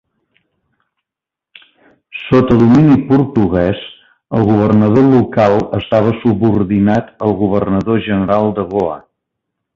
[2.21, 3.83] Sota domini portuguès
[4.39, 8.99] el governador local estava subordinat al governador general de Goa.